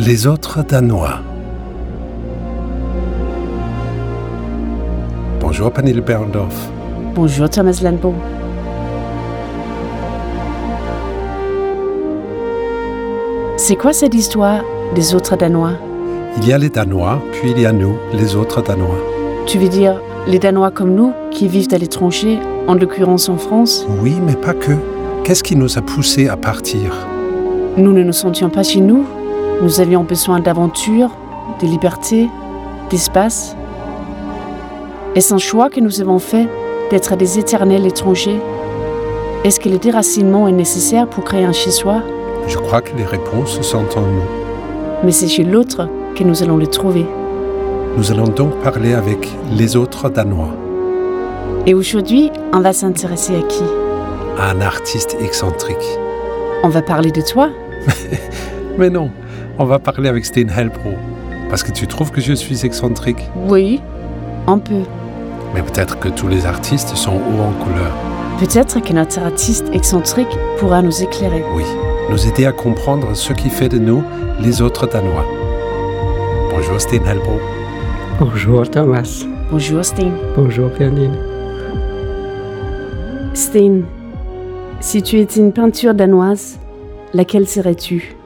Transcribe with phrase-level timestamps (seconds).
[0.00, 1.18] Les autres Danois.
[5.40, 6.70] Bonjour Pernille Berndorf.
[7.16, 8.14] Bonjour Thomas Landbo.
[13.56, 14.62] C'est quoi cette histoire
[14.94, 15.72] des autres Danois?
[16.36, 19.00] Il y a les Danois, puis il y a nous, les autres Danois.
[19.46, 22.38] Tu veux dire les Danois comme nous, qui vivent à l'étranger,
[22.68, 23.84] en l'occurrence en France?
[24.00, 24.72] Oui, mais pas que.
[25.24, 26.94] Qu'est-ce qui nous a poussés à partir?
[27.76, 29.04] Nous ne nous sentions pas chez nous.
[29.60, 31.10] Nous avions besoin d'aventure,
[31.60, 32.28] de liberté,
[32.90, 33.56] d'espace.
[35.16, 36.46] Est-ce un choix que nous avons fait
[36.90, 38.40] d'être des éternels étrangers?
[39.42, 42.02] Est-ce que le déracinement est nécessaire pour créer un chez-soi?
[42.46, 44.22] Je crois que les réponses sont en nous.
[45.02, 47.04] Mais c'est chez l'autre que nous allons les trouver.
[47.96, 50.54] Nous allons donc parler avec les autres Danois.
[51.66, 53.64] Et aujourd'hui, on va s'intéresser à qui?
[54.38, 55.98] À un artiste excentrique.
[56.62, 57.50] On va parler de toi
[58.78, 59.10] Mais non,
[59.58, 60.92] on va parler avec Sten Helbro.
[61.50, 63.28] Parce que tu trouves que je suis excentrique?
[63.48, 63.80] Oui,
[64.46, 64.82] un peu.
[65.54, 67.92] Mais peut-être que tous les artistes sont hauts en couleur.
[68.38, 71.42] Peut-être que notre artiste excentrique pourra nous éclairer.
[71.54, 71.64] Oui,
[72.10, 74.02] nous aider à comprendre ce qui fait de nous
[74.40, 75.24] les autres Danois.
[76.50, 77.38] Bonjour Sten Helbro.
[78.20, 79.24] Bonjour Thomas.
[79.50, 80.12] Bonjour Steen.
[80.36, 81.10] Bonjour Pernille.
[83.32, 83.84] Steen,
[84.80, 86.58] si tu étais une peinture danoise,
[87.14, 88.17] laquelle serais-tu?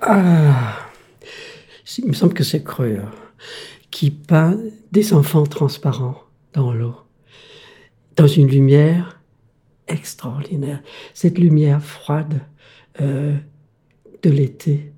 [0.00, 0.86] Ah,
[1.98, 3.00] il me semble que c'est Creux
[3.90, 4.56] qui peint
[4.92, 6.94] des enfants transparents dans l'eau,
[8.16, 9.20] dans une lumière
[9.88, 10.82] extraordinaire.
[11.14, 12.42] Cette lumière froide
[13.00, 13.34] euh,
[14.22, 14.92] de l'été.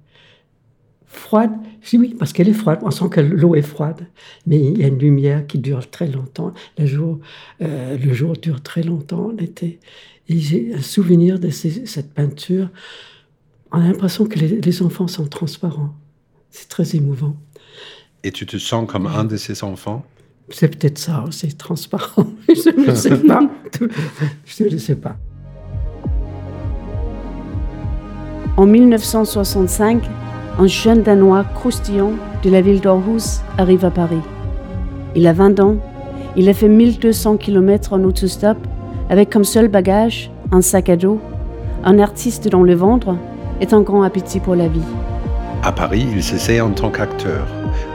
[1.06, 1.52] Froide,
[1.94, 2.80] oui, parce qu'elle est froide.
[2.82, 4.06] On sent que l'eau est froide,
[4.46, 6.52] mais il y a une lumière qui dure très longtemps.
[6.78, 7.20] Le jour,
[7.62, 9.80] euh, le jour dure très longtemps, l'été.
[10.28, 12.68] Et j'ai un souvenir de cette peinture.
[13.72, 15.94] On a l'impression que les, les enfants sont transparents.
[16.50, 17.36] C'est très émouvant.
[18.24, 20.04] Et tu te sens comme un de ces enfants?
[20.50, 22.26] C'est peut-être ça, c'est transparent.
[22.48, 23.40] Je ne sais pas.
[24.44, 25.16] Je ne sais pas.
[28.56, 30.02] En 1965,
[30.58, 34.20] un jeune Danois croustillant de la ville d'Aarhus arrive à Paris.
[35.14, 35.76] Il a 20 ans,
[36.36, 38.58] il a fait 1200 km en autostop
[39.08, 41.20] avec comme seul bagage un sac à dos,
[41.84, 43.16] un artiste dans le ventre
[43.60, 44.82] et un grand appétit pour la vie.
[45.62, 47.46] À Paris, il s'essaie en tant qu'acteur,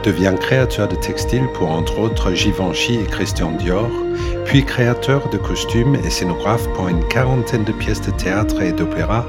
[0.04, 3.90] devient créateur de textiles pour entre autres Givenchy et Christian Dior,
[4.44, 9.26] puis créateur de costumes et scénographe pour une quarantaine de pièces de théâtre et d'opéra,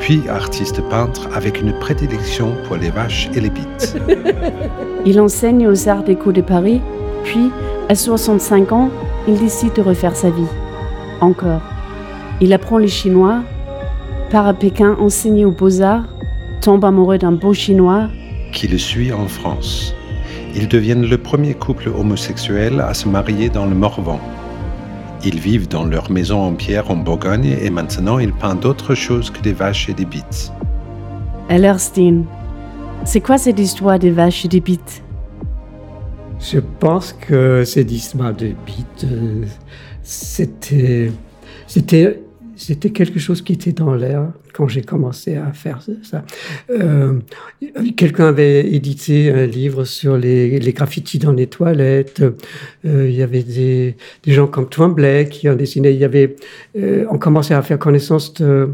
[0.00, 3.96] puis artiste peintre avec une prédilection pour les vaches et les bites.
[5.06, 6.80] Il enseigne aux Arts déco de Paris,
[7.22, 7.52] puis,
[7.88, 8.90] à 65 ans,
[9.28, 10.46] il décide de refaire sa vie.
[11.20, 11.62] Encore.
[12.40, 13.42] Il apprend le chinois,
[14.30, 16.04] part à Pékin enseigner aux beaux-arts,
[16.60, 18.08] tombe amoureux d'un beau chinois,
[18.52, 19.94] qui le suit en France.
[20.54, 24.18] Ils deviennent le premier couple homosexuel à se marier dans le Morvan.
[25.24, 29.30] Ils vivent dans leur maison en pierre en Bourgogne et maintenant ils peignent d'autres choses
[29.30, 30.52] que des vaches et des bites.
[31.48, 32.24] Alors, Steen,
[33.04, 35.02] c'est quoi cette histoire des vaches et des bites?
[36.40, 39.44] Je pense que cette histoire de beat, euh,
[40.02, 41.10] c'était,
[41.66, 42.20] c'était,
[42.56, 46.24] c'était quelque chose qui était dans l'air quand j'ai commencé à faire ça.
[46.70, 47.20] Euh,
[47.96, 52.22] Quelqu'un avait édité un livre sur les, les graffitis dans les toilettes.
[52.84, 55.90] Euh, il y avait des, des gens comme Twombly qui ont dessiné.
[55.90, 56.36] Il y avait,
[56.76, 58.70] euh, on commençait à faire connaissance de,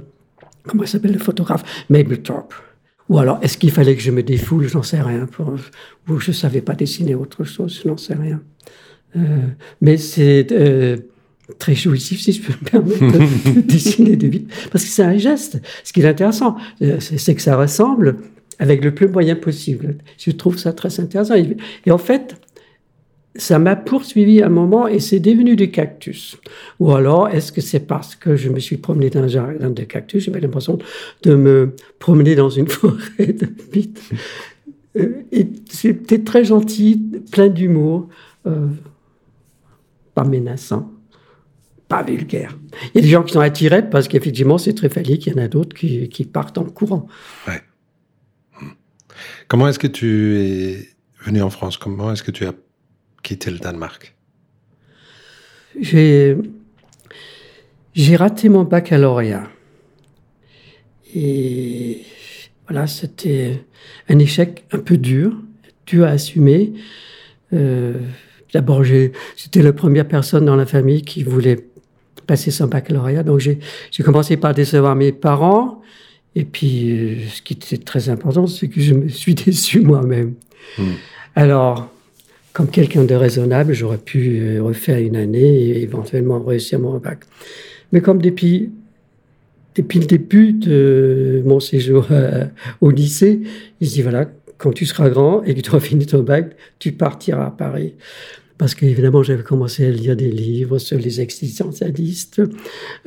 [0.66, 2.54] comment s'appelle le photographe, Mapplethorpe.
[3.08, 4.68] Ou alors, est-ce qu'il fallait que je me défoule?
[4.68, 5.26] J'en sais rien.
[6.08, 8.40] Ou je savais pas dessiner autre chose, je n'en sais rien.
[9.82, 10.46] Mais c'est
[11.58, 14.48] très jouissif, si je peux me permettre, de, de dessiner des vides.
[14.70, 15.60] Parce que c'est un geste.
[15.84, 18.16] Ce qui est intéressant, euh, c'est que ça ressemble
[18.58, 19.96] avec le plus moyen possible.
[20.18, 21.34] Je trouve ça très intéressant.
[21.34, 22.36] Et, en fait,
[23.34, 26.36] ça m'a poursuivi un moment et c'est devenu du cactus.
[26.78, 29.82] Ou alors, est-ce que c'est parce que je me suis promené dans un jardin de
[29.82, 30.78] cactus, j'avais l'impression
[31.22, 34.02] de me promener dans une forêt de bites.
[34.96, 37.02] Euh, Et c'était très gentil,
[37.32, 38.08] plein d'humour,
[38.46, 38.68] euh,
[40.14, 40.91] pas menaçant,
[41.92, 42.56] pas vulgaire.
[42.94, 45.36] Il y a des gens qui sont attirés parce qu'effectivement c'est très phallique, il y
[45.38, 47.06] en a d'autres qui, qui partent en courant.
[47.46, 47.60] Ouais.
[49.48, 50.88] Comment est-ce que tu es
[51.24, 51.76] venu en France?
[51.76, 52.54] Comment est-ce que tu as
[53.22, 54.14] quitté le Danemark?
[55.80, 56.36] J'ai
[57.94, 59.46] j'ai raté mon baccalauréat.
[61.14, 62.02] Et
[62.66, 63.64] voilà, c'était
[64.08, 65.34] un échec un peu dur,
[65.86, 66.72] dur à assumer.
[67.52, 67.94] Euh,
[68.54, 71.68] D'abord, j'ai- j'étais la première personne dans la famille qui voulait
[72.26, 73.22] passer son baccalauréat.
[73.22, 73.58] Donc, j'ai
[74.02, 75.82] commencé par décevoir mes parents.
[76.34, 80.34] Et puis, euh, ce qui était très important, c'est que je me suis déçu moi-même.
[80.78, 80.92] Hmm.
[81.34, 81.90] Alors,
[82.52, 87.20] comme quelqu'un de raisonnable, j'aurais pu euh, refaire une année et éventuellement réussir mon bac.
[87.92, 88.70] Mais comme depuis,
[89.74, 92.44] depuis le début de mon séjour euh,
[92.80, 93.40] au lycée,
[93.80, 94.26] il se dit voilà,
[94.58, 97.94] quand tu seras grand et que tu auras fini ton bac, tu partiras à Paris.
[98.62, 102.40] Parce qu'évidemment, j'avais commencé à lire des livres sur les existentialistes.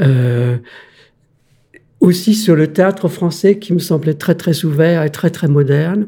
[0.02, 0.58] Euh,
[2.02, 6.08] aussi sur le théâtre français qui me semblait très très ouvert et très très moderne.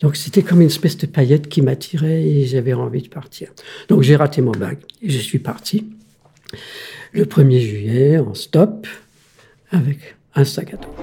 [0.00, 3.50] Donc c'était comme une espèce de paillette qui m'attirait et j'avais envie de partir.
[3.90, 5.84] Donc j'ai raté mon bac et je suis parti
[7.12, 8.86] le 1er juillet en stop
[9.72, 10.94] avec un sac à dos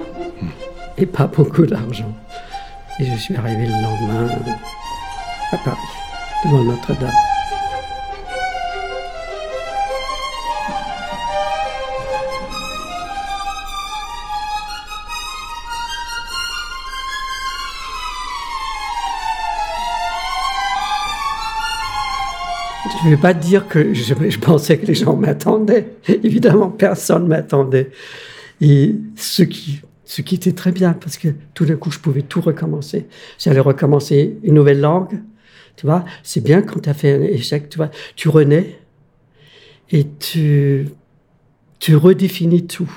[0.98, 2.12] et pas beaucoup d'argent.
[2.98, 4.26] Et je suis arrivé le lendemain
[5.52, 5.78] à Paris,
[6.44, 7.33] devant Notre-Dame.
[23.04, 25.90] Je ne vais pas dire que je, pensais que les gens m'attendaient.
[26.08, 27.90] Évidemment, personne ne m'attendait.
[28.62, 32.22] Et ce qui, ce qui était très bien, parce que tout d'un coup, je pouvais
[32.22, 33.06] tout recommencer.
[33.38, 35.20] J'allais recommencer une nouvelle langue.
[35.76, 38.78] Tu vois, c'est bien quand tu as fait un échec, tu vois, tu renais
[39.90, 40.88] et tu,
[41.80, 42.90] tu redéfinis tout.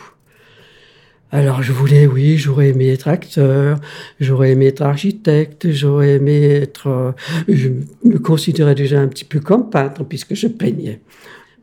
[1.32, 3.80] Alors je voulais, oui, j'aurais aimé être acteur,
[4.22, 6.88] j'aurais aimé être architecte, j'aurais aimé être...
[6.88, 7.12] Euh,
[7.50, 7.70] je
[8.06, 11.02] me considérais déjà un petit peu comme peintre puisque je peignais.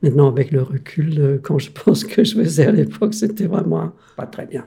[0.02, 3.92] Maintenant, avec le recul, euh, quand je pense que je faisais à l'époque, c'était vraiment
[4.16, 4.66] pas très bien.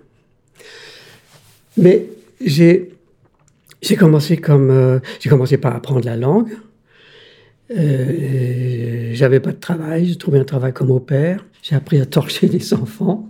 [1.77, 2.07] Mais
[2.41, 2.89] j'ai
[3.99, 6.57] commencé comme euh, j'ai commencé par apprendre la langue.
[7.71, 11.45] Euh, j'avais pas de travail, j'ai trouvé un travail comme au père.
[11.61, 13.29] J'ai appris à torcher des enfants.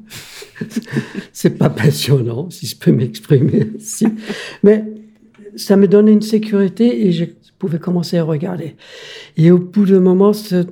[1.33, 4.07] c'est pas passionnant, si je peux m'exprimer ainsi.
[4.63, 4.83] Mais
[5.55, 7.25] ça me donnait une sécurité et je
[7.57, 8.75] pouvais commencer à regarder.
[9.37, 10.63] Et au bout d'un moment, ça,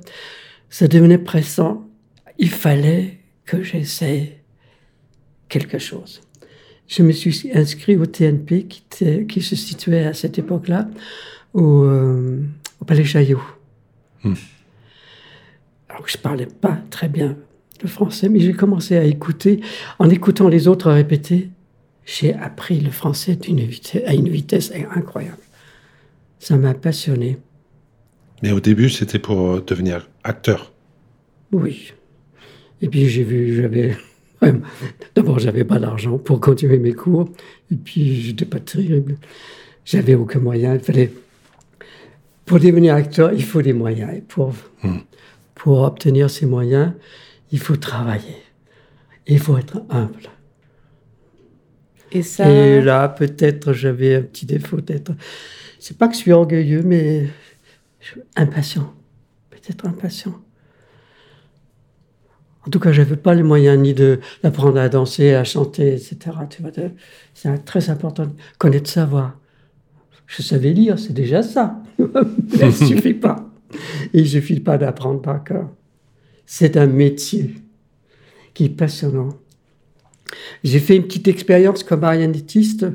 [0.82, 1.88] devenait pressant.
[2.38, 4.38] Il fallait que j'essaie
[5.48, 6.20] quelque chose.
[6.86, 8.84] Je me suis inscrit au TNP qui,
[9.26, 10.88] qui se situait à cette époque-là
[11.52, 12.42] au, euh,
[12.80, 13.42] au Palais Chaillot.
[14.26, 14.34] Hmm.
[15.88, 17.36] Alors je parlais pas très bien
[17.82, 19.60] le français, mais j'ai commencé à écouter.
[19.98, 21.50] En écoutant les autres répéter,
[22.04, 25.38] j'ai appris le français vitesse, à une vitesse incroyable.
[26.38, 27.38] Ça m'a passionné.
[28.42, 30.72] Mais au début, c'était pour devenir acteur.
[31.52, 31.92] Oui.
[32.82, 33.96] Et puis j'ai vu, j'avais.
[35.14, 37.30] D'abord, j'avais pas d'argent pour continuer mes cours.
[37.70, 39.16] Et puis, j'étais pas terrible.
[39.84, 40.74] J'avais aucun moyen.
[40.74, 41.10] Il fallait.
[42.46, 44.14] Pour devenir acteur, il faut des moyens.
[44.14, 44.54] Et pour,
[45.56, 46.92] pour obtenir ces moyens,
[47.50, 48.36] il faut travailler.
[49.26, 50.30] Il faut être humble.
[52.12, 52.48] Et, ça...
[52.48, 55.12] Et là, peut-être, j'avais un petit défaut d'être.
[55.80, 57.28] C'est pas que je suis orgueilleux, mais
[58.36, 58.94] impatient.
[59.50, 60.40] Peut-être impatient.
[62.64, 66.36] En tout cas, je n'avais pas les moyens ni d'apprendre à danser, à chanter, etc.
[67.34, 69.34] C'est très important de connaître sa voix.
[70.26, 71.80] Je savais lire, c'est déjà ça.
[71.98, 73.48] Il ne suffit pas.
[74.12, 75.70] Il ne suffit pas d'apprendre par cœur.
[76.44, 77.54] C'est un métier
[78.54, 79.30] qui est passionnant.
[80.64, 82.86] J'ai fait une petite expérience comme marionnettiste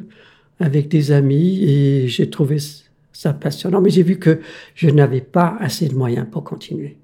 [0.60, 2.58] avec des amis et j'ai trouvé
[3.12, 3.82] ça passionnant.
[3.82, 4.42] Mais j'ai vu que
[4.76, 6.98] je n'avais pas assez de moyens pour continuer.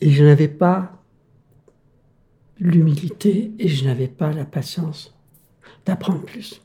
[0.00, 1.02] Et je n'avais pas
[2.58, 5.14] l'humilité et je n'avais pas la patience
[5.84, 6.61] d'apprendre plus.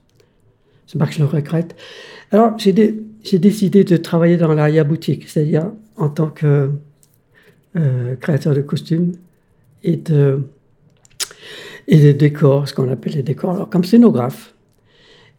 [0.88, 1.75] C'est pas que je le regrette.
[2.32, 6.72] Alors, j'ai, décidé de travailler dans l'arrière-boutique, c'est-à-dire en tant que
[7.75, 9.12] euh, créateur de costumes
[9.84, 10.41] et de,
[11.88, 14.56] et de décors, ce qu'on appelle les décors, alors, comme scénographe.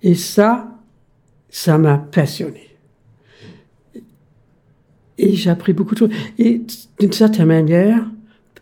[0.02, 0.68] Et ça,
[1.48, 2.76] ça m'a passionné.
[5.16, 6.10] Et j'ai appris beaucoup de choses.
[6.38, 6.62] Et
[7.00, 8.06] d'une certaine manière,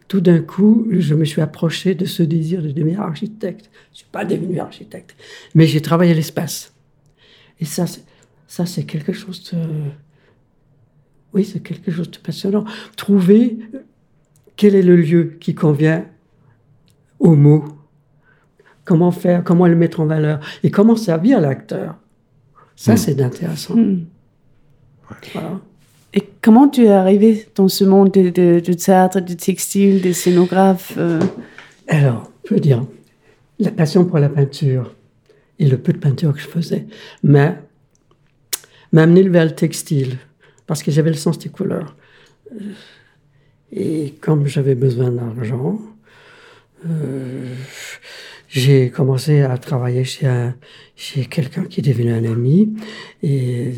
[0.08, 3.70] tout d'un coup, je me suis approché de ce désir de devenir architecte.
[3.88, 5.16] Je ne suis pas devenu architecte,
[5.54, 6.72] mais j'ai travaillé l'espace.
[7.60, 7.84] Et ça,
[8.46, 9.58] ça c'est quelque chose de...
[11.32, 12.64] Oui, c'est quelque chose de passionnant.
[12.96, 13.58] Trouver
[14.56, 16.06] quel est le lieu qui convient
[17.18, 17.64] au mot.
[18.84, 21.96] Comment faire, comment le mettre en valeur et comment servir l'acteur.
[22.76, 22.96] Ça, hmm.
[22.96, 23.76] c'est intéressant.
[23.76, 24.04] Hmm.
[25.32, 25.60] Voilà.
[26.14, 30.94] Et comment tu es arrivé dans ce monde de, de, théâtre, de textile, de scénographe
[30.96, 31.20] euh?
[31.88, 32.84] Alors, je veux dire,
[33.58, 34.94] la passion pour la peinture
[35.58, 36.86] et le peu de peinture que je faisais
[37.22, 37.56] m'a
[38.94, 40.18] amené vers le textile
[40.66, 41.96] parce que j'avais le sens des couleurs.
[42.52, 42.72] Euh,
[43.72, 45.80] et comme j'avais besoin d'argent,
[46.86, 47.54] euh,
[48.48, 50.30] j'ai commencé à travailler chez,
[50.94, 52.74] chez quelqu'un qui est devenu un ami
[53.22, 53.72] et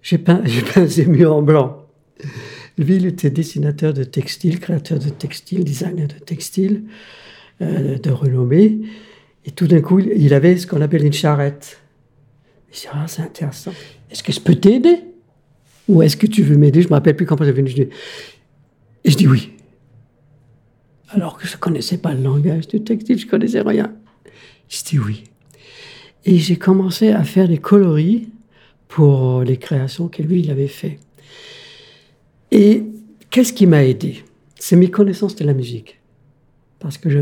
[0.00, 1.86] j'ai peint, j'ai peint ses murs en blanc.
[2.78, 6.84] Lui, il était dessinateur de textile, créateur de textile, designer de textile,
[7.60, 8.80] euh, de renommée.
[9.44, 11.80] Et tout d'un coup, il avait ce qu'on appelle une charrette.
[12.72, 13.72] Je ah, c'est intéressant.
[14.10, 14.98] Est-ce que je peux t'aider?
[15.88, 16.82] Ou est-ce que tu veux m'aider?
[16.82, 17.88] Je me rappelle plus quand j'avais venu.
[19.04, 19.50] Et je dis oui.
[21.08, 23.92] Alors que je connaissais pas le langage du textile, je connaissais rien.
[24.68, 25.24] Je dis oui.
[26.24, 28.28] Et j'ai commencé à faire des coloris
[28.88, 30.98] pour les créations que lui, il avait fait.
[32.50, 32.84] Et
[33.30, 34.22] qu'est-ce qui m'a aidé?
[34.58, 35.98] C'est mes connaissances de la musique.
[36.82, 37.20] Parce que je,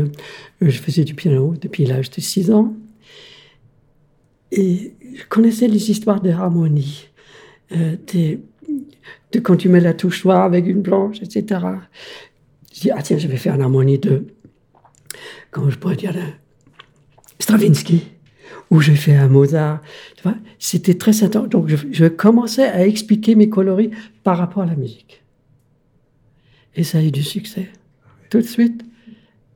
[0.59, 2.73] je faisais du piano depuis l'âge de 6 ans.
[4.51, 7.07] Et je connaissais les histoires des harmonies,
[7.71, 7.95] euh,
[9.31, 11.61] de quand tu mets la touche noire avec une blanche, etc.
[12.73, 14.25] Je dis, ah tiens, je vais faire une harmonie de,
[15.51, 16.19] comment je pourrais dire, de
[17.39, 18.03] Stravinsky,
[18.71, 19.81] ou j'ai fait un Mozart.
[20.17, 21.47] Tu vois, c'était très intéressant.
[21.47, 23.91] Donc, je, je, commençais à expliquer mes coloris
[24.23, 25.23] par rapport à la musique.
[26.75, 27.69] Et ça a eu du succès,
[28.29, 28.83] tout de suite.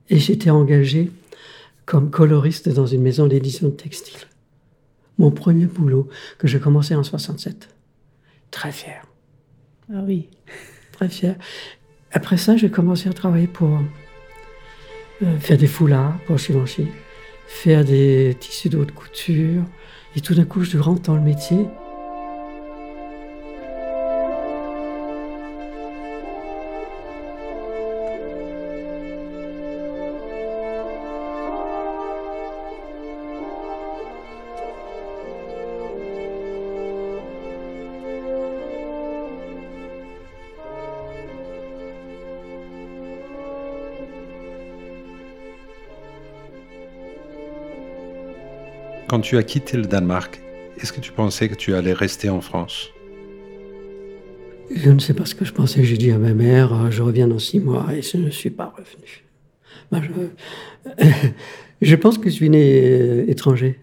[0.08, 1.10] Et j'étais engagé
[1.84, 4.20] comme coloriste dans une maison d'édition de textile.
[5.18, 6.08] Mon premier boulot
[6.38, 7.68] que j'ai commencé en 67.
[8.50, 9.06] Très fier.
[9.92, 10.28] Ah oui.
[10.92, 11.36] Très fier.
[12.12, 13.78] Après ça, j'ai commencé à travailler pour
[15.22, 16.88] euh, faire des foulards pour Givenchy,
[17.46, 19.62] faire des tissus de haute couture.
[20.14, 21.66] Et tout d'un coup, je rentre dans le métier
[49.08, 50.40] Quand tu as quitté le Danemark,
[50.80, 52.88] est-ce que tu pensais que tu allais rester en France?
[54.74, 55.84] Je ne sais pas ce que je pensais.
[55.84, 58.50] J'ai dit à ma mère, euh, je reviens dans six mois et je ne suis
[58.50, 59.24] pas revenu.
[59.92, 60.02] Ben,
[61.82, 61.94] je...
[61.94, 63.78] pense que je suis né euh, étranger.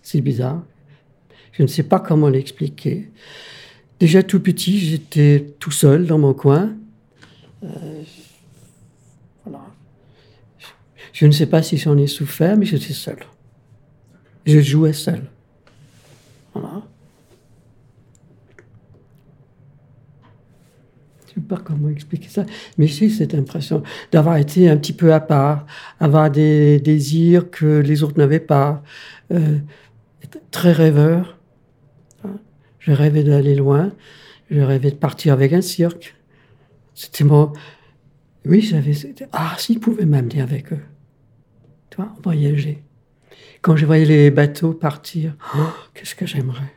[0.00, 0.62] C'est bizarre.
[1.50, 3.10] Je ne sais pas comment l'expliquer.
[3.98, 6.76] Déjà tout petit, j'étais tout seul dans mon coin.
[7.64, 8.02] Euh.
[11.12, 13.16] Je ne sais pas si j'en ai souffert, mais j'étais seul.
[14.46, 15.22] Je jouais seul.
[16.54, 16.82] Voilà.
[21.26, 22.46] Je ne sais pas comment expliquer ça,
[22.78, 25.66] mais j'ai cette impression d'avoir été un petit peu à part,
[26.00, 28.82] avoir des désirs que les autres n'avaient pas,
[29.32, 29.58] euh,
[30.50, 31.38] très rêveur.
[32.78, 33.92] Je rêvais d'aller loin,
[34.48, 36.14] je rêvais de partir avec un cirque.
[36.94, 37.52] C'était mon.
[38.44, 38.92] Oui, j'avais.
[39.32, 40.82] Ah, s'ils pouvaient m'amener avec eux.
[41.90, 42.85] Tu vois, voyager.
[43.62, 46.72] Quand je voyais les bateaux partir, oh, qu'est-ce que j'aimerais.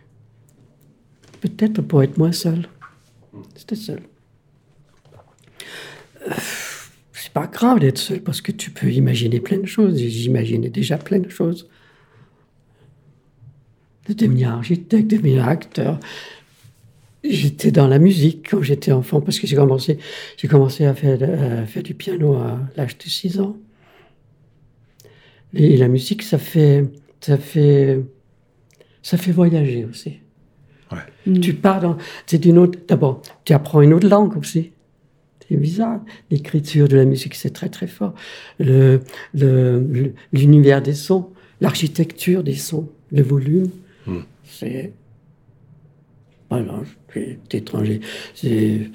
[1.42, 2.68] Peut-être pour être moins seul.
[3.56, 4.02] C'était seul.
[6.28, 6.34] Euh,
[7.14, 9.98] c'est pas grave d'être seul parce que tu peux imaginer plein de choses.
[9.98, 11.68] J'imaginais déjà plein de choses.
[14.08, 16.00] De devenir architecte, de devenir acteur.
[17.24, 20.00] J'étais dans la musique quand j'étais enfant parce que j'ai commencé,
[20.50, 23.58] commencé à faire, à faire du piano à l'âge de 6 ans.
[25.54, 26.86] Et la musique, ça fait,
[27.22, 28.00] ça fait,
[29.02, 30.20] ça fait voyager aussi.
[30.92, 31.40] Ouais.
[31.40, 32.80] Tu pars dans, c'est une autre.
[32.88, 34.72] D'abord, tu apprends une autre langue aussi.
[35.48, 36.02] C'est bizarre.
[36.30, 38.14] L'écriture de la musique, c'est très très fort.
[38.60, 39.02] Le,
[39.34, 41.30] le, l'univers des sons,
[41.62, 43.70] l'architecture des sons, le volume,
[44.06, 44.20] mm.
[44.44, 44.94] c'est.
[46.50, 46.80] Voilà,
[47.16, 47.20] je
[47.52, 48.02] étranger.
[48.34, 48.90] C'est,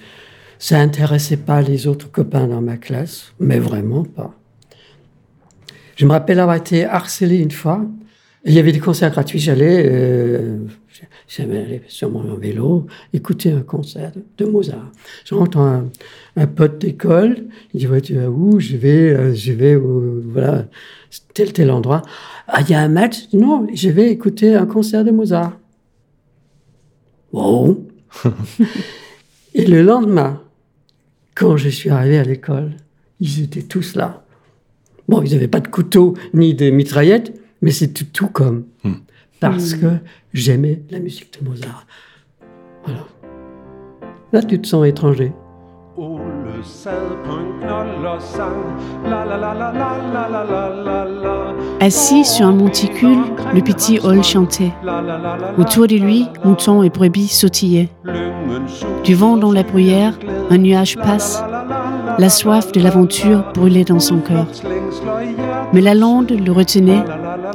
[0.59, 4.35] ça intéressait pas les autres copains dans ma classe, mais vraiment pas.
[5.97, 7.85] Je me rappelle avoir été harcelé une fois.
[8.45, 9.39] Il y avait des concerts gratuits.
[9.39, 10.59] J'allais, euh,
[11.29, 14.91] j'allais sur mon vélo écouter un concert de, Mozart.
[15.25, 15.89] Je rentre un,
[16.37, 17.47] un pote d'école.
[17.73, 20.67] Il dit ouais, tu vas où Je vais, euh, je vais au, voilà
[21.33, 22.03] tel tel endroit.
[22.49, 23.29] Ah, il y a un match?
[23.33, 25.59] Non, je vais écouter un concert de Mozart.
[27.33, 27.87] Wow.
[29.55, 30.43] Et le lendemain,
[31.35, 32.73] quand je suis arrivé à l'école,
[33.21, 34.24] ils étaient tous là.
[35.09, 38.65] Bon, ils n'avaient pas de couteau ni de mitraillettes, mais c'est tout, comme.
[38.85, 38.95] Hmm.
[39.41, 39.81] Parce hmm.
[39.81, 39.87] que
[40.33, 41.87] j'aimais la musique de Mozart.
[42.85, 43.07] Voilà.
[44.33, 45.33] Là, tu te sens étranger.
[51.81, 53.19] Assis sur un monticule,
[53.55, 54.73] le petit Hall chantait.
[55.59, 57.91] Autour de lui, moutons et brebis sautillaient.
[59.05, 60.19] Du vent dans la bruyère,
[60.51, 61.43] un nuage passe.
[62.19, 64.47] La soif de l'aventure brûlait dans son cœur.
[65.73, 67.05] Mais la lande le retenait,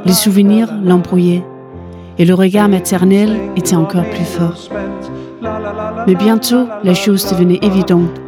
[0.04, 1.44] les souvenirs l'embrouillaient,
[2.18, 4.68] et le regard maternel était encore plus fort.
[6.06, 8.20] Mais bientôt, la chose devenait évidente.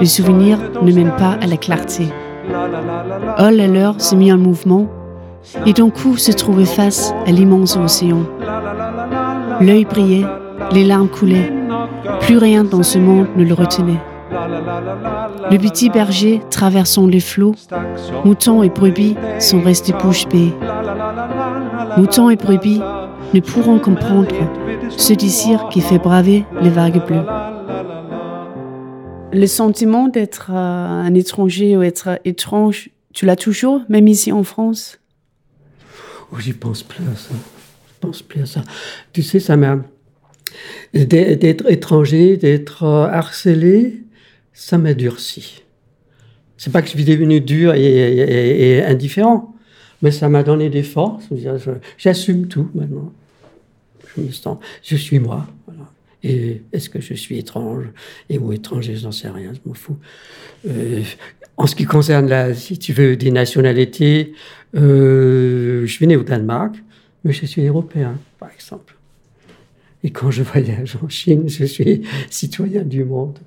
[0.00, 2.08] Les souvenirs ne mènent pas à la clarté.
[3.38, 4.86] Hall alors se mit en mouvement
[5.66, 8.22] et d'un coup se trouvait face à l'immense océan.
[9.60, 10.26] L'œil brillait,
[10.72, 11.52] les larmes coulaient.
[12.20, 14.00] Plus rien dans ce monde ne le retenait.
[15.50, 17.54] Le petit berger traversant les flots,
[18.24, 20.52] moutons et brebis sont restés bouche bée.
[21.96, 22.80] Moutons et brebis
[23.32, 24.34] ne pourront comprendre
[24.96, 27.26] ce désir qui fait braver les vagues bleues.
[29.32, 34.44] Le sentiment d'être euh, un étranger ou être étrange, tu l'as toujours, même ici en
[34.44, 35.00] France?
[36.32, 37.34] Oh, j'y pense plus à ça.
[37.88, 38.62] Je pense plus à ça.
[39.12, 39.78] Tu sais, ça m'a.
[40.92, 44.03] D'être étranger, d'être euh, harcelé,
[44.54, 45.62] ça m'a durci.
[46.56, 49.54] C'est pas que je suis devenu dur et, indifférent,
[50.00, 51.24] mais ça m'a donné des forces.
[51.98, 53.12] J'assume tout maintenant.
[54.16, 55.46] Je me sens, je suis moi.
[56.22, 57.84] Et est-ce que je suis étrange?
[58.30, 59.98] Et ou étranger, je n'en sais rien, je m'en fous.
[60.66, 61.02] Euh,
[61.58, 64.32] en ce qui concerne, la, si tu veux, des nationalités,
[64.74, 66.76] euh, je suis né au Danemark,
[67.24, 68.96] mais je suis européen, par exemple.
[70.02, 73.38] Et quand je voyage en Chine, je suis citoyen du monde.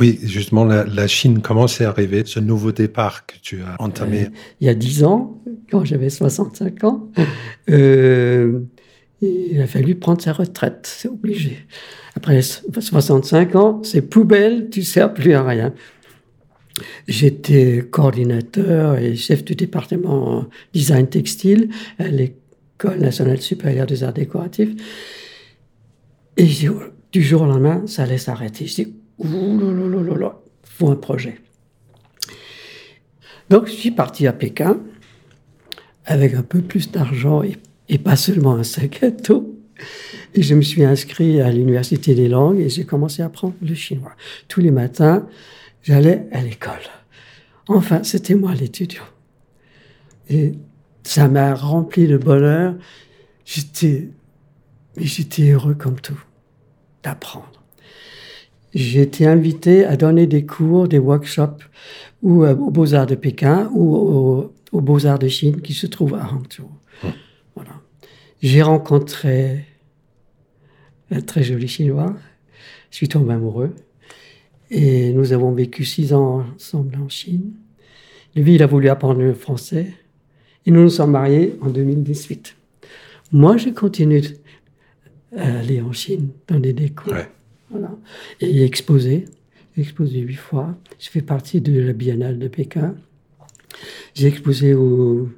[0.00, 4.24] Oui, justement, la, Chine, comment c'est arrivé, ce nouveau départ que tu as entamé?
[4.24, 7.08] Euh, Il y a dix ans, quand j'avais 65 ans,
[7.70, 8.60] euh,
[9.20, 11.58] il a fallu prendre sa retraite, c'est obligé.
[12.14, 15.74] Après 65 ans, c'est poubelle, tu ne sers plus à rien.
[17.08, 24.70] J'étais coordinateur et chef du département design textile à l'École nationale supérieure des arts décoratifs.
[26.36, 26.46] Et
[27.12, 28.66] du jour au lendemain, ça allait s'arrêter.
[28.66, 29.60] Je dis, ouh
[30.62, 31.40] faut un projet.
[33.50, 34.78] Donc, je suis parti à Pékin
[36.04, 37.56] avec un peu plus d'argent et,
[37.88, 39.58] et, pas seulement un sac à dos.
[40.34, 43.74] Et je me suis inscrit à l'Université des langues et j'ai commencé à apprendre le
[43.74, 44.12] chinois.
[44.46, 45.26] Tous les matins,
[45.82, 46.74] j'allais à l'école.
[47.66, 49.04] Enfin, c'était moi l'étudiant.
[50.28, 50.52] Et
[51.02, 52.74] ça m'a rempli de bonheur.
[53.44, 54.10] J'étais,
[54.96, 56.18] j'étais heureux comme tout
[57.02, 57.62] d'apprendre.
[58.74, 61.64] J'ai été invité à donner des cours, des workshops
[62.22, 63.96] ou euh, aux Beaux-Arts de Pékin ou
[64.72, 66.70] aux, Beaux-Arts de Chine qui se trouvent à Hangzhou.
[67.54, 67.72] Voilà.
[68.42, 69.64] J'ai rencontré
[71.10, 72.14] un très joli Chinois.
[72.90, 73.74] Je suis tombé amoureux.
[74.70, 77.52] Et nous avons vécu six ans ensemble en Chine.
[78.36, 79.94] Lui, il a voulu apprendre le français.
[80.66, 82.54] Et nous nous sommes mariés en 2018.
[83.32, 84.20] Moi, j'ai continué
[85.36, 87.12] à aller en Chine, dans des décos.
[87.70, 87.90] Voilà.
[88.40, 89.26] Et exposé.
[89.76, 90.76] exposé huit fois.
[90.98, 92.94] Je fais partie de la Biennale de Pékin.
[94.14, 95.28] J'ai exposé au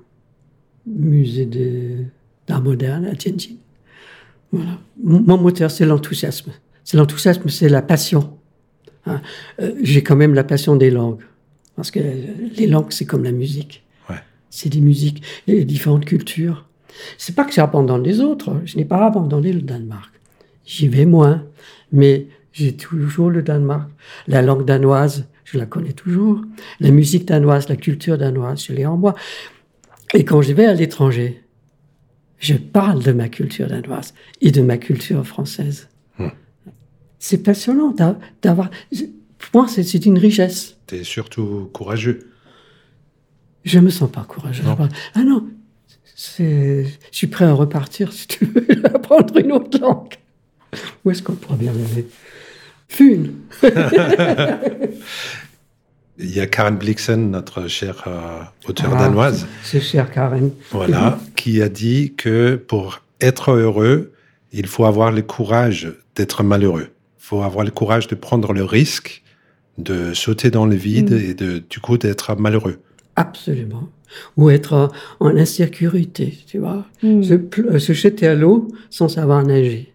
[0.87, 1.49] musée
[2.47, 3.57] d'art moderne à Tianjin.
[4.53, 4.79] Voilà.
[5.03, 6.53] Mon moteur, c'est l'enthousiasme.
[6.85, 8.37] C'est l'enthousiasme, c'est la passion.
[9.07, 9.21] Hein.
[9.61, 11.23] Euh, j'ai quand même la passion des langues.
[11.77, 12.01] Parce que
[12.57, 13.85] les langues, c'est comme la musique.
[14.53, 16.67] C'est des musiques, les différentes cultures.
[17.19, 18.61] C'est pas que j'ai abandonné les autres.
[18.65, 20.13] Je n'ai pas abandonné le Danemark.
[20.65, 21.45] J'y vais moins.
[21.93, 23.89] Mais j'ai toujours le Danemark.
[24.27, 26.41] La langue danoise, je la connais toujours.
[26.81, 29.15] La musique danoise, la culture danoise, je l'ai en moi.
[30.15, 31.43] Et quand je vais à l'étranger,
[32.39, 35.89] je parle de ma culture danoise et de ma culture française.
[36.19, 36.29] Hmm
[37.21, 37.95] c'est passionnant
[38.43, 38.71] d'avoir.
[39.39, 40.77] Pour moi, c'est une richesse.
[40.89, 42.31] Tu es surtout courageux.
[43.63, 44.65] Je me sens pas courageux.
[45.15, 45.47] Ah non,
[46.39, 50.15] je suis prêt à repartir si tu veux apprendre une autre langue.
[51.05, 52.07] Où est-ce qu'on pourrait bien aller?
[52.89, 53.35] Fune
[56.19, 59.47] Il y a Karen Blixen, notre chère euh, auteure ah, danoise.
[59.63, 60.51] C'est cher Karen.
[60.71, 64.13] Voilà, qui a dit que pour être heureux,
[64.53, 66.91] il faut avoir le courage d'être malheureux
[67.31, 69.23] faut avoir le courage de prendre le risque
[69.79, 71.31] de sauter dans le vide mm.
[71.31, 72.81] et de, du coup d'être malheureux.
[73.15, 73.89] Absolument.
[74.37, 76.85] Ou être en insécurité, tu vois.
[77.03, 77.23] Mm.
[77.23, 79.93] Se, se, jeter à l'eau sans savoir nager.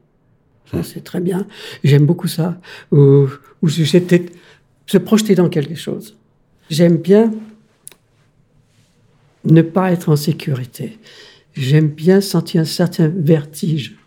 [0.72, 0.84] Ça, mm.
[0.84, 1.48] c'est très bien.
[1.84, 2.60] J'aime beaucoup ça.
[2.92, 3.28] Ou,
[3.62, 4.26] ou se, jeter,
[4.86, 6.16] se projeter dans quelque chose.
[6.70, 7.32] J'aime bien
[9.44, 10.98] ne pas être en sécurité.
[11.54, 13.98] J'aime bien sentir un certain vertige.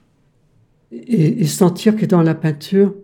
[0.92, 2.94] Et, et sentir que dans la peinture,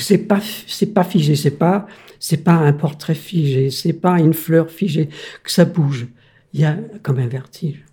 [0.00, 1.86] c'est pas c'est pas figé, c'est pas
[2.18, 5.08] c'est pas un portrait figé, c'est pas une fleur figée,
[5.42, 6.06] que ça bouge.
[6.52, 7.84] Il y a comme un vertige.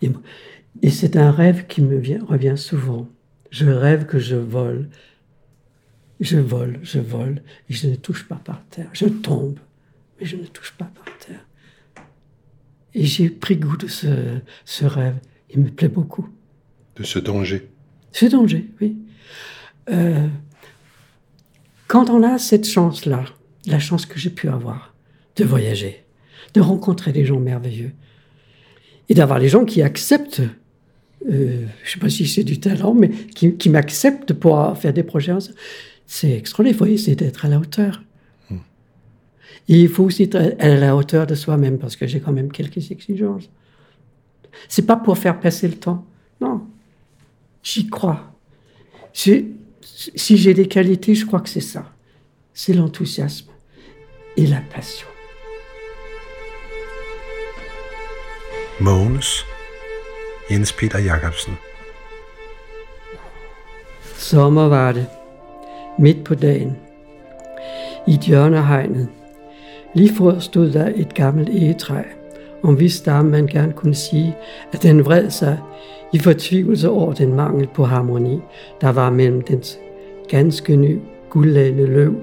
[0.00, 0.10] Et,
[0.82, 3.08] et c'est un rêve qui me vient, revient souvent.
[3.50, 4.88] Je rêve que je vole.
[6.20, 8.88] Je vole, je vole, et je ne touche pas par terre.
[8.92, 9.58] Je tombe.
[10.18, 11.44] mais je ne touche pas par terre.
[12.94, 15.16] Et j'ai pris goût de ce, ce rêve.
[15.50, 16.28] Il me plaît beaucoup.
[16.96, 17.68] De ce danger.
[18.12, 18.96] Ce danger, oui.
[19.90, 20.28] Euh,
[21.88, 23.24] quand on a cette chance-là,
[23.66, 24.94] la chance que j'ai pu avoir
[25.36, 26.04] de voyager,
[26.54, 27.92] de rencontrer des gens merveilleux
[29.08, 30.42] et d'avoir les gens qui acceptent,
[31.30, 34.92] euh, je ne sais pas si c'est du talent, mais qui, qui m'acceptent pour faire
[34.92, 35.32] des projets,
[36.06, 36.74] c'est extraordinaire.
[36.74, 38.02] Il faut essayer d'être à la hauteur.
[38.50, 38.58] Hmm.
[39.68, 42.52] Et il faut aussi être à la hauteur de soi-même parce que j'ai quand même
[42.52, 43.48] quelques exigences.
[44.68, 46.06] C'est pas pour faire passer le temps.
[46.40, 46.62] Non.
[47.62, 48.32] J'y crois.
[50.16, 51.84] Si j'ai des qualités, je crois que c'est ça.
[52.54, 53.50] C'est l'enthousiasme
[54.36, 55.08] et la passion.
[58.80, 59.44] Mogens
[60.50, 61.54] Jens Peter Jacobsen.
[64.16, 65.06] Sommer var det,
[65.98, 66.76] midt på dagen,
[68.06, 69.08] i et hjørnehegnet.
[69.94, 72.02] Lige for stod der et gammelt egetræ,
[72.62, 74.36] om hvis stamme man gerne kunne sige,
[74.72, 75.58] at den vred sig
[76.14, 78.38] i fortvivlelse over den mangel på harmoni,
[78.80, 79.78] der var mellem dens
[80.28, 80.98] ganske ny
[81.30, 82.14] guldlagende løv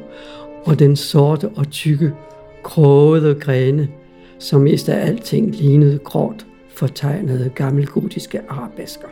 [0.65, 2.11] og den sorte og tykke,
[2.63, 3.89] krogede grene,
[4.39, 9.07] som mest af alting lignede gråt fortegnede gammelgotiske arabesker.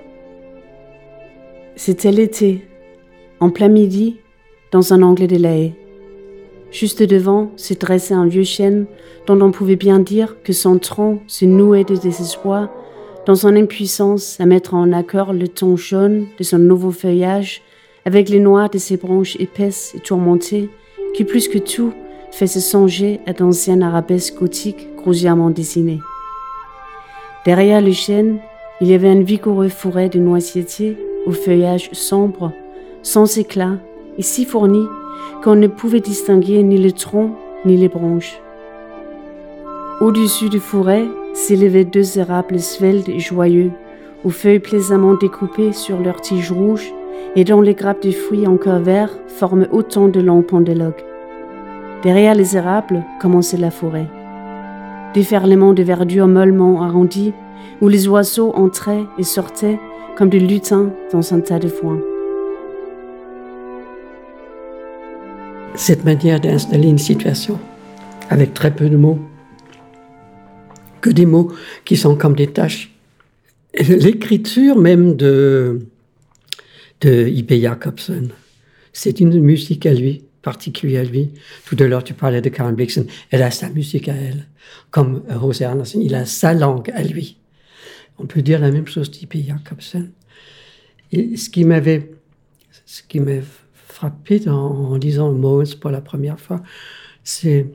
[1.76, 2.62] C'était l'été,
[3.40, 4.20] en plein midi,
[4.74, 5.70] dans un angle de la
[6.72, 8.86] Juste devant se dressait un vieux chêne
[9.28, 12.70] dont on pouvait bien dire que son tronc se nouait de désespoir
[13.30, 17.62] dans son impuissance à mettre en accord le ton jaune de son nouveau feuillage
[18.04, 20.68] avec les noix de ses branches épaisses et tourmentées
[21.14, 21.94] qui plus que tout
[22.32, 26.00] faisaient songer à d'anciennes arabesques gothiques grossièrement dessinées.
[27.46, 28.40] Derrière le chêne,
[28.82, 32.52] il y avait un vigoureux forêt de noisetiers au feuillage sombre,
[33.04, 33.78] sans éclat
[34.18, 34.88] et si fourni
[35.44, 38.42] qu'on ne pouvait distinguer ni le tronc ni les branches.
[40.02, 43.72] Au-dessus du forêt s'élevaient deux érables sveltes et joyeux,
[44.24, 46.92] aux feuilles plaisamment découpées sur leurs tiges rouges
[47.36, 51.04] et dont les grappes de fruits encore verts forment autant de longs pendeloques.
[52.04, 54.08] Derrière les érables commençait la forêt.
[55.14, 57.34] Déferlement de verdure mollement arrondi,
[57.82, 59.80] où les oiseaux entraient et sortaient
[60.16, 62.00] comme des lutins dans un tas de foin.
[65.80, 67.58] cette manière d'installer une situation
[68.30, 69.18] avec très peu de mots,
[71.02, 71.52] que des mots
[71.86, 72.92] qui sont comme des tâches.
[73.74, 75.80] L'écriture même de,
[77.02, 77.62] de I.P.
[77.62, 78.30] Jacobson,
[78.94, 81.32] c'est une musique à lui, particulière à lui.
[81.66, 84.48] Tout à l'heure, tu parlais de Karen Blixen, elle a sa musique à elle.
[84.92, 87.38] Comme Rose Anderson, il a sa langue à lui.
[88.18, 89.46] On peut dire la même chose d'I.P.
[89.48, 90.10] Jacobson.
[91.12, 92.12] Et ce qui m'avait,
[93.74, 96.62] frappé en, lisant Moses pour la première fois,
[97.24, 97.66] c'est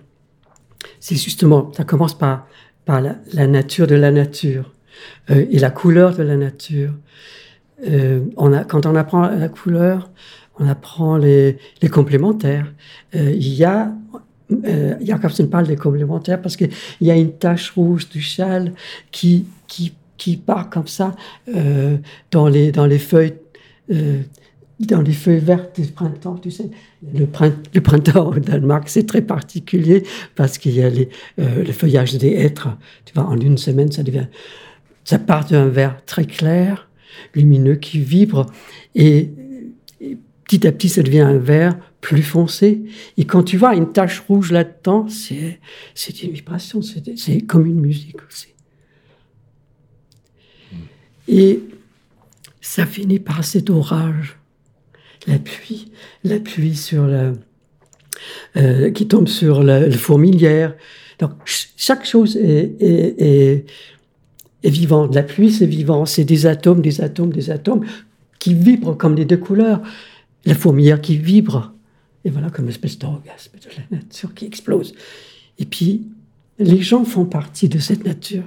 [1.01, 2.47] justement, ça commence par,
[2.85, 4.73] par la, nature de la nature
[5.31, 6.93] euh, et la couleur de la nature.
[7.87, 8.21] Euh,
[8.69, 10.11] quand on apprend la couleur,
[10.59, 12.73] on apprend les, les complémentaires.
[13.15, 13.93] Euh, il y a,
[14.67, 16.71] euh, Jacobson parle des complémentaires parce qu'il
[17.01, 18.73] y a une tache rouge du châle
[19.11, 21.15] qui, qui, qui part comme ça
[21.49, 21.97] euh,
[22.31, 23.35] dans, les, dans les feuilles
[24.81, 26.71] dans les feuilles vertes du printemps, tu sais.
[27.13, 27.27] Le,
[27.81, 30.03] printemps au Danemark, c'est très particulier
[30.35, 31.09] parce qu'il y a les,
[31.39, 32.69] euh, le feuillage des hêtres.
[33.05, 34.27] Tu vois, en une semaine, ça devient,
[35.05, 36.89] ça part d'un vert très clair,
[37.35, 38.47] lumineux, qui vibre
[38.95, 39.31] et,
[40.45, 42.83] petit à petit, ça devient un vert plus foncé.
[43.17, 45.61] Et quand tu vois une tache rouge là-dedans, c'est,
[45.95, 48.49] c'est une vibration, c'est, c'est comme une musique aussi.
[51.29, 51.61] Et
[52.61, 54.37] ça finit par cet orage
[55.27, 55.91] la pluie,
[56.23, 57.33] la pluie sur la,
[58.57, 60.75] euh, qui tombe sur la, fourmilière.
[61.19, 63.65] Donc chaque chose est, est,
[64.63, 65.15] vivante.
[65.15, 66.07] La pluie, c'est vivant.
[66.07, 67.85] C'est des atomes, des atomes, des atomes
[68.39, 69.81] qui vibrent comme les deux couleurs.
[70.45, 71.73] La fourmilière qui vibre.
[72.25, 74.95] Et voilà comme une espèce d'orgasme de la nature qui explose.
[75.59, 76.07] Et puis,
[76.59, 78.45] les gens font partie de cette nature.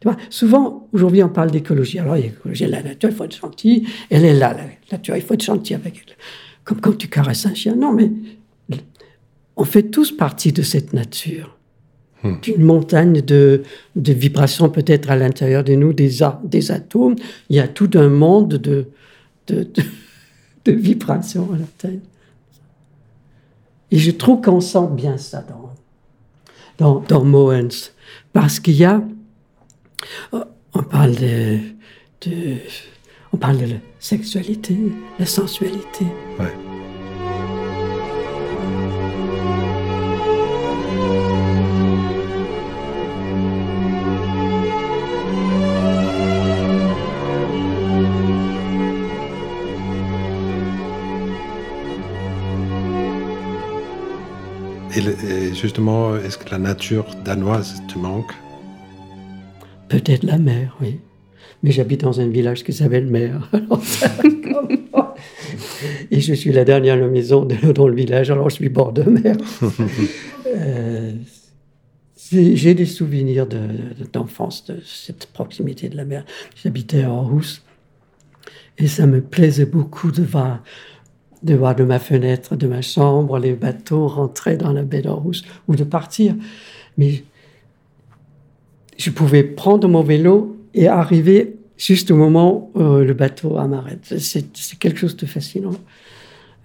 [0.00, 1.98] Tu vois, souvent, aujourd'hui, on parle d'écologie.
[1.98, 3.86] Alors, l'écologie, la nature, il faut être gentil.
[4.10, 6.14] Elle est là, la nature, il faut être gentil avec elle.
[6.64, 7.74] Comme quand tu caresses un chien.
[7.76, 8.10] Non, mais
[9.56, 11.56] on fait tous partie de cette nature.
[12.22, 12.34] Hmm.
[12.46, 13.62] Une montagne de,
[13.94, 17.16] de vibrations peut-être à l'intérieur de nous, des, des atomes.
[17.48, 18.88] Il y a tout un monde de,
[19.46, 19.66] de,
[20.64, 22.02] de, vibrations à l'intérieur.
[23.90, 25.72] Et je trouve qu'on sent bien ça dans,
[26.78, 27.92] dans, dans Moens.
[28.32, 29.02] Parce qu'il y a
[30.32, 31.58] Oh, on parle de,
[33.32, 34.76] on parle de la sexualité,
[35.18, 36.06] la sensualité.
[36.38, 36.54] Ouais.
[54.96, 58.32] Et justement, est-ce que la nature danoise te manque?
[59.88, 61.00] Peut-être la mer, oui.
[61.62, 63.50] Mais j'habite dans un village qui s'appelle Mer.
[66.10, 67.44] Et je suis la dernière maison
[67.74, 69.36] dans le village, alors je suis bord de mer.
[70.48, 71.12] Euh,
[72.32, 73.46] j'ai des souvenirs
[74.12, 76.24] d'enfance de, cette proximité de la mer.
[76.54, 77.62] J'habitais à Aarhus
[78.78, 80.62] et ça me plaisait beaucoup de voir,
[81.42, 85.42] de voir de ma fenêtre, de ma chambre, les bateaux rentrer dans la baie d'Aarhus
[85.68, 86.34] ou de partir.
[86.96, 87.24] Mais
[88.98, 94.14] je pouvais prendre mon vélo et arriver juste au moment où le bateau m'arrête.
[94.18, 95.74] C'est quelque chose de fascinant.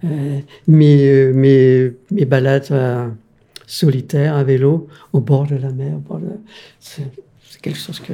[0.04, 3.08] Euh, mes, mes, mes balades euh,
[3.66, 5.98] solitaires à vélo au bord de la mer,
[6.80, 7.04] c'est
[7.60, 8.12] quelque chose que,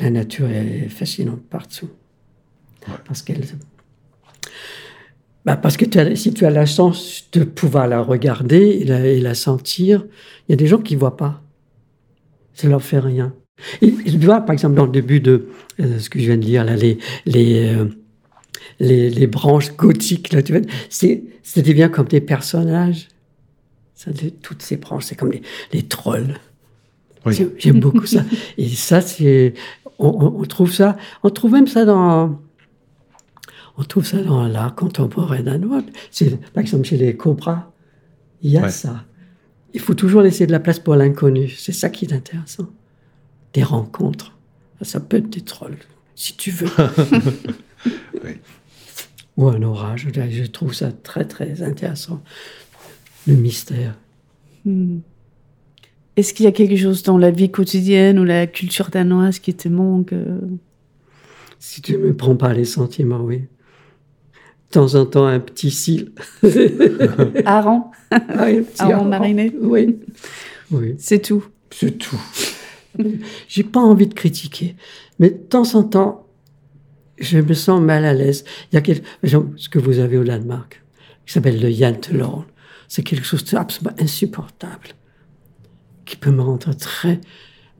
[0.00, 1.90] la nature est fascinante partout.
[3.06, 3.44] Parce qu'elle
[5.44, 9.20] bah parce que si tu as la chance de pouvoir la regarder et la, et
[9.20, 10.06] la sentir,
[10.48, 11.42] il y a des gens qui ne voient pas.
[12.52, 13.32] Ça leur fait rien.
[13.80, 15.48] Et, tu vois, par exemple, dans le début de
[15.80, 17.86] euh, ce que je viens de lire, là, les, les, euh,
[18.78, 23.08] les, les, branches gothiques, là, tu vois, ça devient comme des personnages.
[23.94, 24.10] Ça,
[24.42, 26.38] toutes ces branches, c'est comme les, les trolls.
[27.58, 28.24] J'aime beaucoup ça.
[28.56, 29.54] Et ça, c'est,
[29.98, 32.40] on, on, trouve ça, on trouve même ça dans,
[33.80, 35.82] on trouve ça dans l'art contemporain danois.
[36.10, 37.72] C'est, par exemple, chez les cobras,
[38.42, 39.04] il y a ça.
[39.72, 41.48] Il faut toujours laisser de la place pour l'inconnu.
[41.48, 42.68] C'est ça qui est intéressant
[43.54, 44.36] des rencontres.
[44.82, 45.78] Ça peut être des trolls,
[46.14, 46.68] si tu veux.
[49.38, 50.08] Ou un orage.
[50.12, 52.22] Je trouve ça très, très intéressant.
[53.26, 53.98] Le mystère.
[54.66, 54.98] Hmm.
[56.16, 59.54] Est-ce qu'il y a quelque chose dans la vie quotidienne ou la culture danoise qui
[59.54, 60.38] te manque euh?
[61.58, 63.44] Si tu ne me prends pas les sentiments, oui.
[64.70, 66.12] De temps en temps, un petit cil.
[67.44, 69.98] Aran ah, mariné Oui.
[70.70, 70.94] oui.
[70.96, 71.44] C'est tout.
[71.70, 72.20] C'est tout.
[73.48, 74.76] J'ai pas envie de critiquer,
[75.18, 76.26] mais de temps en temps,
[77.18, 78.44] je me sens mal à l'aise.
[78.70, 79.04] Il y a quelque,
[79.56, 80.82] ce que vous avez au Danemark,
[81.26, 82.44] qui s'appelle le Jantelorn.
[82.86, 84.88] C'est quelque chose d'absolument insupportable,
[86.04, 87.20] qui peut me rendre très,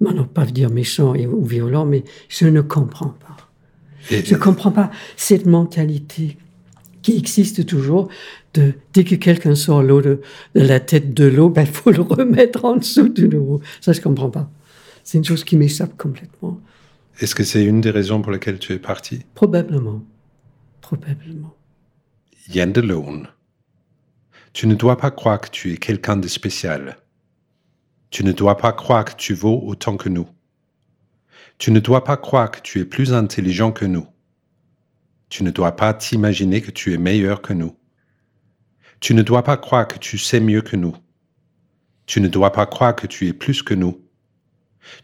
[0.01, 3.37] non pas dire méchant ou violent, mais je ne comprends pas.
[4.11, 6.37] je ne comprends pas cette mentalité
[7.03, 8.09] qui existe toujours
[8.55, 10.21] de dès que quelqu'un sort l'eau de,
[10.55, 13.61] la tête de l'eau, il ben, faut le remettre en dessous de l'eau.
[13.81, 14.51] Ça, je comprends pas.
[15.05, 16.61] C'est une chose qui m'échappe complètement.
[17.21, 19.21] Est-ce que c'est une des raisons pour lesquelles tu es parti?
[19.35, 20.03] Probablement.
[20.81, 21.55] Probablement.
[22.49, 23.29] Yandelone.
[24.53, 26.97] Tu ne dois pas croire que tu es quelqu'un de spécial.
[28.11, 30.29] Tu ne dois pas croire que tu vaux autant que nous.
[31.59, 34.07] Tu ne dois pas croire que tu es plus intelligent que nous.
[35.31, 37.77] Tu ne dois pas t'imaginer que tu es meilleur que nous.
[38.99, 40.95] Tu ne dois pas croire que tu sais mieux que nous.
[42.05, 44.05] Tu ne dois pas croire que tu es plus que nous.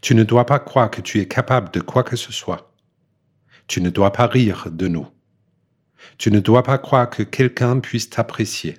[0.01, 2.75] Tu ne dois pas croire que tu es capable de quoi que ce soit.
[3.67, 5.07] Tu ne dois pas rire de nous.
[6.17, 8.77] Tu ne dois pas croire que quelqu'un puisse t'apprécier.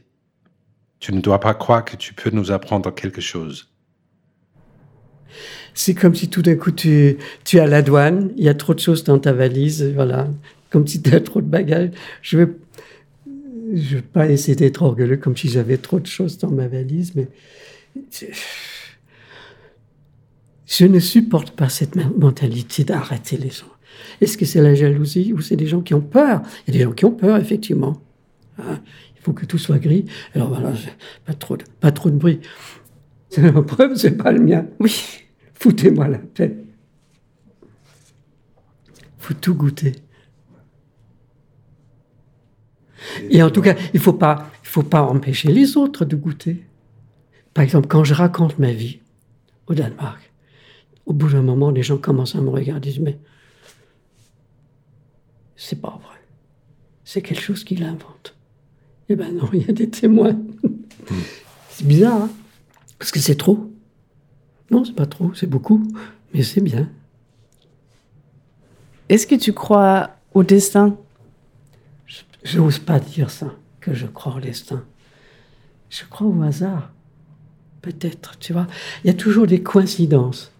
[1.00, 3.72] Tu ne dois pas croire que tu peux nous apprendre quelque chose.
[5.74, 8.74] C'est comme si tout d'un coup tu, tu es la douane, il y a trop
[8.74, 10.26] de choses dans ta valise, voilà,
[10.70, 11.90] comme si tu as trop de bagages.
[12.22, 12.38] Je
[13.74, 17.14] je veux pas essayer d'être orgueilleux comme si j'avais trop de choses dans ma valise,
[17.14, 17.28] mais
[20.66, 23.66] je ne supporte pas cette mentalité d'arrêter les gens.
[24.20, 26.42] Est-ce que c'est la jalousie ou c'est des gens qui ont peur?
[26.66, 28.00] Il y a des gens qui ont peur, effectivement.
[28.58, 28.80] Hein,
[29.16, 30.06] il faut que tout soit gris.
[30.34, 30.72] Alors voilà,
[31.24, 32.40] pas trop de, pas trop de bruit.
[33.30, 34.66] C'est la preuve, c'est pas le mien.
[34.80, 35.24] Oui.
[35.54, 36.56] Foutez-moi la paix.
[39.18, 39.92] Faut tout goûter.
[43.30, 46.64] Et en tout cas, il faut pas, faut pas empêcher les autres de goûter.
[47.54, 49.00] Par exemple, quand je raconte ma vie
[49.66, 50.32] au Danemark,
[51.06, 53.18] au bout d'un moment, les gens commencent à me regarder et disent Mais
[55.56, 56.16] c'est pas vrai.
[57.04, 58.36] C'est quelque chose qu'il invente.
[59.08, 60.38] Eh ben non, il y a des témoins.
[61.70, 62.30] c'est bizarre, hein
[62.98, 63.72] Parce que c'est trop.
[64.70, 65.82] Non, c'est pas trop, c'est beaucoup,
[66.34, 66.90] mais c'est bien.
[69.08, 70.96] Est-ce que tu crois au destin?
[72.48, 74.82] Je n'ose pas dire ça, que je crois au destin.
[75.90, 76.90] Je crois au hasard.
[77.82, 78.66] Peut-être, tu vois.
[79.04, 80.50] Il y a toujours des coïncidences.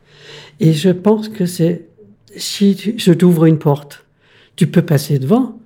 [0.61, 1.87] Et je pense que c'est,
[2.37, 4.05] si je t'ouvre une porte,
[4.55, 5.59] tu peux passer devant,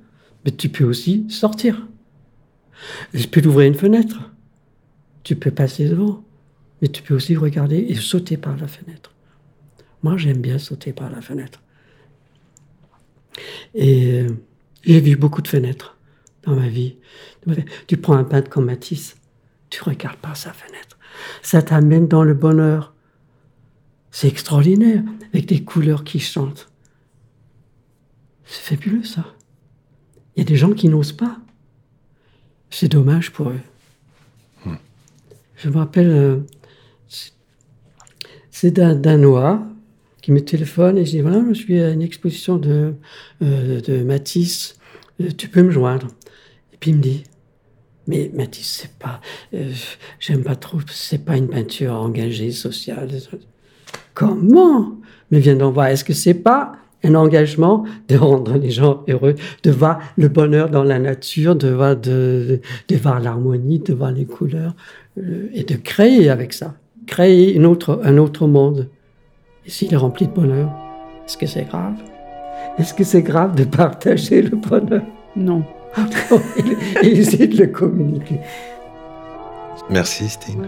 [0.44, 1.88] mais tu peux aussi sortir.
[3.12, 4.30] Je peux t'ouvrir une fenêtre,
[5.24, 6.22] tu peux passer devant,
[6.80, 9.12] mais tu peux aussi regarder et sauter par la fenêtre.
[10.04, 11.60] Moi, j'aime bien sauter par la fenêtre.
[13.74, 14.28] Et euh,
[14.84, 15.91] j'ai vu beaucoup de fenêtres
[16.44, 16.96] dans ma vie.
[17.86, 19.16] Tu prends un peintre comme Matisse,
[19.70, 20.98] Tu regardes par sa fenêtre.
[21.42, 22.94] Ça t'amène dans le bonheur.
[24.10, 25.02] C'est extraordinaire,
[25.32, 26.70] avec des couleurs qui chantent.
[28.44, 29.24] C'est fabuleux ça.
[30.36, 31.38] Il y a des gens qui n'osent pas.
[32.70, 33.60] C'est dommage pour eux.
[34.64, 34.76] Hmm.
[35.56, 36.38] Je me rappelle, euh,
[38.50, 39.66] c'est d'un Danois
[40.22, 42.94] qui me téléphone et je dis voilà, je suis à une exposition de,
[43.42, 44.78] euh, de Matisse,
[45.20, 46.08] euh, tu peux me joindre.
[46.82, 47.22] Puis il me dit
[48.08, 49.20] mais Matisse, c'est pas,
[50.18, 53.08] j'aime pas trop, c'est pas une peinture engagée, sociale.
[54.12, 54.96] Comment?
[55.30, 56.72] Mais viens d'en voir, est-ce que c'est pas
[57.04, 61.68] un engagement de rendre les gens heureux, de voir le bonheur dans la nature, de
[61.68, 64.74] voir, de voir l'harmonie, de voir les couleurs,
[65.18, 66.74] euh, et de créer avec ça,
[67.06, 68.88] créer une autre, un autre monde.
[69.64, 70.72] Et s'il est rempli de bonheur,
[71.24, 71.94] est-ce que c'est grave?
[72.78, 75.04] Est-ce que c'est grave de partager le bonheur?
[75.36, 75.64] Non.
[77.02, 78.38] et, essayer de le communiquer.
[79.90, 80.66] Merci, Stine.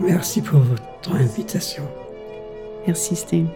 [0.00, 1.82] Merci pour votre invitation.
[2.86, 3.48] Merci, Stine.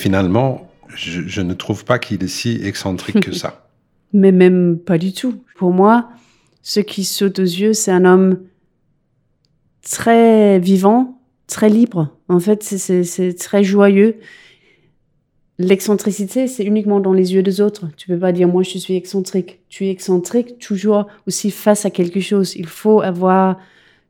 [0.00, 3.68] finalement, je, ne trouve pas qu'il est si excentrique que ça.
[4.12, 5.44] Mais même pas du tout.
[5.56, 6.08] Pour moi,
[6.62, 8.40] ce qui saute aux yeux, c'est un homme
[9.82, 11.19] très vivant,
[11.50, 12.16] très libre.
[12.28, 14.16] En fait, c'est très joyeux.
[15.58, 17.88] L'excentricité, c'est uniquement dans les yeux des autres.
[17.96, 19.60] Tu peux pas dire moi je suis excentrique.
[19.68, 22.56] Tu es excentrique toujours aussi face à quelque chose.
[22.56, 23.58] Il faut avoir.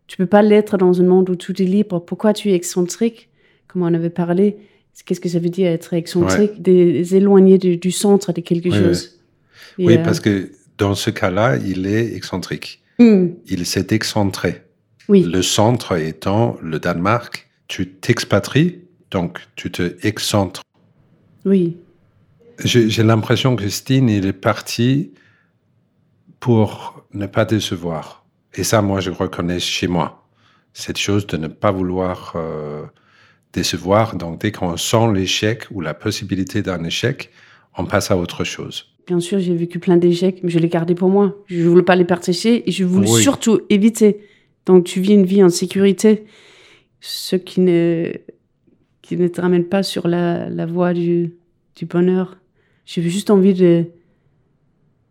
[0.06, 1.98] Tu peux pas l'être dans un monde où tout est libre.
[1.98, 3.28] Pourquoi tu es excentrique?
[3.66, 4.56] Comme on avait parlé,
[5.04, 9.18] Qu'est-ce que ça veut dire être excentrique, des, éloigné du, centre de quelque chose.
[9.78, 12.82] oui, euh, parce que dans ce cas-là, il est excentrique.
[12.98, 13.28] Hmm.
[13.46, 14.62] Il s'est excentré.
[15.10, 15.22] Oui.
[15.24, 17.48] Le centre étant le Danemark.
[17.66, 18.78] Tu t'expatries,
[19.10, 20.62] donc tu te excentres.
[21.44, 21.76] Oui.
[22.64, 25.10] J'ai l'impression que Stine, il est parti
[26.38, 28.24] pour ne pas décevoir.
[28.54, 30.28] Et ça, moi, je reconnais chez moi.
[30.74, 32.84] Cette chose de ne pas vouloir euh,
[33.52, 34.14] décevoir.
[34.14, 37.30] Donc, dès qu'on sent l'échec ou la possibilité d'un échec,
[37.76, 38.86] on passe à autre chose.
[39.08, 41.36] Bien sûr, j'ai vécu plein d'échecs, mais je les gardais pour moi.
[41.46, 44.20] Je ne voulais pas les partager et je voulais surtout éviter.
[44.70, 46.26] Donc, tu vis une vie en sécurité,
[47.00, 48.12] ce qui ne,
[49.02, 51.34] qui ne te ramène pas sur la, la voie du,
[51.74, 52.36] du bonheur.
[52.86, 53.86] J'avais juste envie de,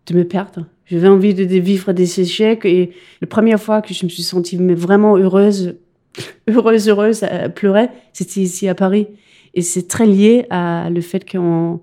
[0.06, 0.66] de me perdre.
[0.86, 4.56] J'avais envie de, vivre des échecs et la première fois que je me suis sentie
[4.56, 5.76] vraiment heureuse
[6.48, 9.08] heureuse, heureuse, à pleurer, c'était ici à Paris.
[9.56, 11.82] Et c'est très lié à le fait qu'on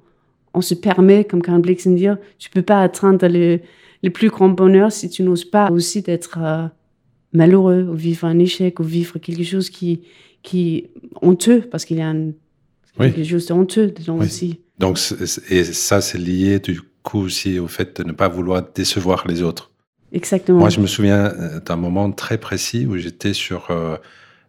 [0.55, 2.09] on se permet, comme Karen Blixen dit,
[2.39, 3.61] tu peux pas atteindre le,
[4.03, 6.69] le plus grand bonheur si tu n'oses pas aussi d'être euh,
[7.37, 10.03] malheureux, ou vivre un échec, ou vivre quelque chose qui,
[10.43, 10.89] qui
[11.23, 12.15] honteux, parce qu'il y a
[12.99, 14.61] quelque chose de honteux dedans aussi.
[14.79, 14.99] Donc,
[15.51, 19.43] et ça, c'est lié du coup aussi au fait de ne pas vouloir décevoir les
[19.43, 19.71] autres.
[20.13, 20.59] Exactement.
[20.59, 23.97] Moi, je me souviens euh, d'un moment très précis où j'étais sur euh,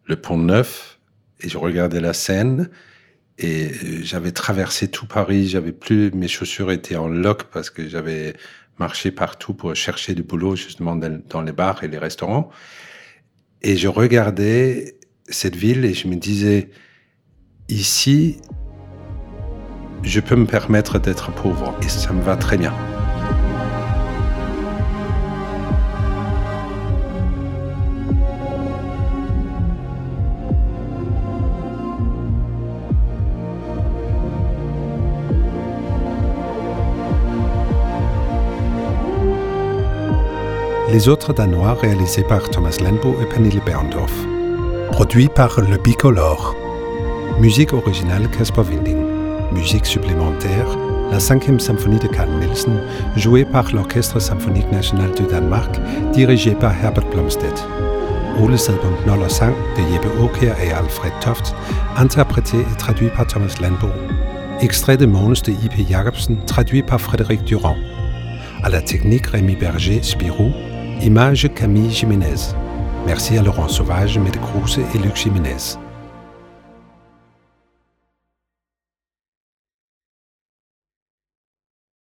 [0.06, 1.00] le pont Neuf
[1.42, 2.70] et je regardais la Seine
[3.38, 3.70] et euh,
[4.04, 5.48] j'avais traversé tout Paris.
[5.48, 8.34] J'avais plus mes chaussures étaient en loc parce que j'avais
[8.80, 12.50] marché partout pour chercher du boulot justement dans les bars et les restaurants.
[13.62, 14.98] Et je regardais
[15.30, 16.70] cette ville et je me disais
[17.70, 18.38] ici,
[20.04, 22.74] je peux me permettre d'être pauvre et ça me va très bien.
[40.98, 44.12] Les autres Danois réalisés par Thomas Lenbo et Pernille Berndorf.
[44.92, 46.56] Produit par Le Bicolore.
[47.40, 49.06] Musique originale Casper Winding.
[49.52, 50.66] Musique supplémentaire
[51.12, 52.82] la 5e symphonie de Carl Nielsen,
[53.16, 55.80] jouée par l'Orchestre symphonique national du Danemark,
[56.14, 57.64] dirigé par Herbert Blomstedt.
[58.42, 61.54] Ole Sadbom Noller sang de Jeppe Aukjær et Alfred Toft,
[61.96, 63.90] interprété et traduit par Thomas Landbo.
[64.62, 65.86] Extrait de Månes de I.P.
[65.88, 67.78] Jacobsen, traduit par Frédéric Durand.
[68.64, 70.52] À la technique Rémi Berger, Spirou,
[71.02, 72.54] Image Camille Jiménez.
[73.06, 75.78] Merci à Laurent Sauvage, Kruse et Luc Jiménez.